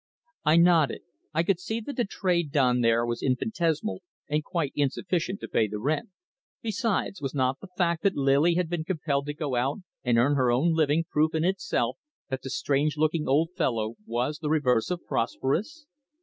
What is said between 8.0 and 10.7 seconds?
that Lily had been compelled to go out and earn her